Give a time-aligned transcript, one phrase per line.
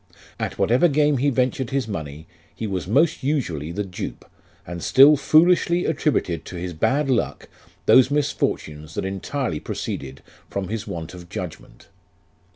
[0.39, 4.25] At whatever game he ventured his money, he was most usually the dupe,
[4.65, 7.47] and still foolishly attributed to his bad luck
[7.85, 11.89] those misfortunes that entirely proceeded from his want of judgment.